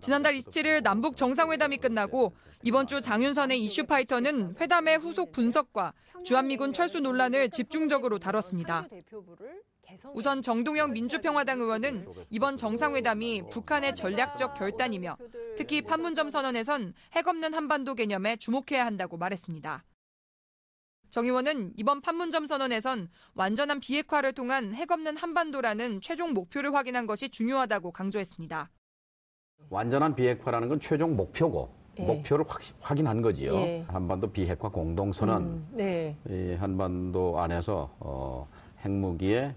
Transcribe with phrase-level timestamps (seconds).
[0.00, 5.92] 지난달 27일 남북 정상회담이 끝나고 이번 주 장윤선의 이슈 파이터는 회담의 후속 분석과
[6.24, 8.88] 주한미군 철수 논란을 집중적으로 다뤘습니다.
[10.14, 15.16] 우선 정동영 민주평화당 의원은 이번 정상회담이 북한의 전략적 결단이며
[15.56, 19.84] 특히 판문점 선언에선 핵 없는 한반도 개념에 주목해야 한다고 말했습니다.
[21.10, 27.28] 정 의원은 이번 판문점 선언에선 완전한 비핵화를 통한 핵 없는 한반도라는 최종 목표를 확인한 것이
[27.28, 28.70] 중요하다고 강조했습니다.
[29.70, 32.04] 완전한 비핵화라는 건 최종 목표고 예.
[32.04, 33.54] 목표를 확, 확인한 거지요.
[33.56, 33.84] 예.
[33.88, 36.16] 한반도 비핵화 공동선언 음, 네.
[36.28, 38.48] 이 한반도 안에서 어,
[38.84, 39.54] 핵무기의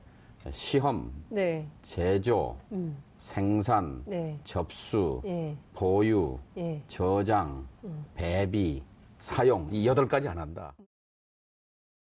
[0.51, 1.67] 시험, 네.
[1.81, 4.39] 제조, 음, 생산, 네.
[4.43, 5.55] 접수, 예.
[5.73, 6.81] 보유, 예.
[6.87, 8.05] 저장, 음.
[8.15, 8.83] 배비,
[9.17, 10.73] 사용 이 여덟 가지 안 한다.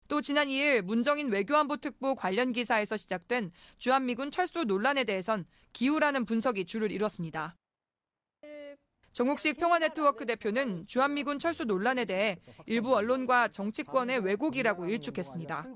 [0.08, 6.66] 또 지난 2일 문정인 외교안보 특보 관련 기사에서 시작된 주한미군 철수 논란에 대해선 기우라는 분석이
[6.66, 7.56] 주를 이뤘습니다.
[9.14, 15.68] 정욱식 평화네트워크 대표는 주한미군 철수 논란에 대해 일부 언론과 정치권의 왜곡이라고 일축했습니다.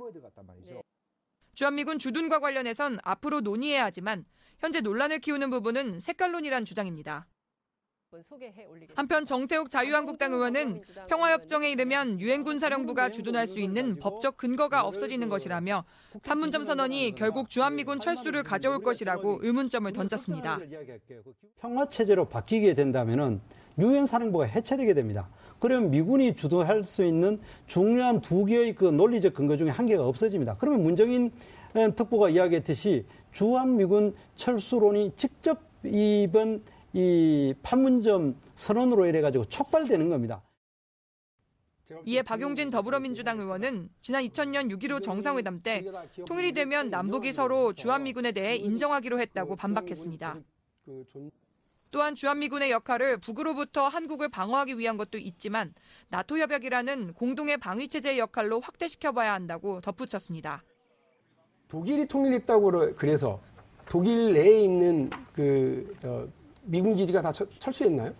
[1.54, 4.24] 주한미군 주둔과 관련해선 앞으로 논의해야 하지만
[4.58, 7.28] 현재 논란을 키우는 부분은 색깔론이란 주장입니다.
[8.94, 15.84] 한편 정태욱 자유한국당 의원은 평화협정에 이르면 유엔군 사령부가 주둔할 수 있는 법적 근거가 없어지는 것이라며
[16.22, 20.58] 판문점 선언이 결국 주한미군 철수를 가져올 것이라고 의문점을 던졌습니다.
[21.60, 23.40] 평화 체제로 바뀌게 된다면은
[23.78, 25.28] 유엔 사령부가 해체되게 됩니다.
[25.58, 30.56] 그러면 미군이 주도할 수 있는 중요한 두 개의 그 논리적 근거 중에 한 개가 없어집니다.
[30.58, 31.30] 그러면 문정인
[31.94, 40.42] 특보가 이야기했듯이 주한미군 철수론이 직접 이번 이 판문점 선언으로 인해 가지고 촉발되는 겁니다.
[42.04, 45.84] 이에 박용진 더불어민주당 의원은 지난 2000년 6.15 정상회담 때
[46.26, 50.36] 통일이 되면 남북이 서로 주한미군에 대해 인정하기로 했다고 반박했습니다.
[51.90, 55.72] 또한 주한미군의 역할을 북으로부터 한국을 방어하기 위한 것도 있지만
[56.10, 60.62] 나토 협약이라는 공동의 방위 체제의 역할로 확대시켜봐야 한다고 덧붙였습니다.
[61.68, 63.40] 독일이 통일했다고 그래서
[63.88, 66.28] 독일 내에 있는 그 저,
[66.68, 68.14] 미군 기지가 다 철, 철수했나요?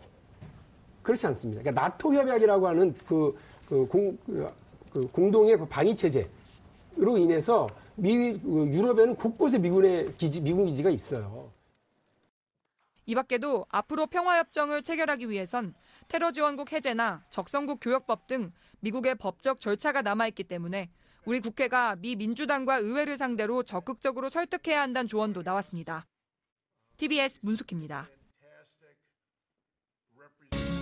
[1.03, 1.62] 그렇지 않습니다.
[1.62, 3.38] 그러니까 나토 협약이라고 하는 그,
[3.69, 4.50] 그, 공, 그,
[4.91, 11.50] 그 공동의 그 방위 체제로 인해서 미, 그 유럽에는 곳곳에 미군의 기지, 미군 기지가 있어요.
[13.04, 15.75] 이 밖에도 앞으로 평화협정을 체결하기 위해선
[16.08, 20.91] 테러 지원국 해제나 적성국 교역법 등 미국의 법적 절차가 남아있기 때문에
[21.25, 26.06] 우리 국회가 미 민주당과 의회를 상대로 적극적으로 설득해야 한다는 조언도 나왔습니다.
[26.97, 28.08] TBS 문숙희입니다.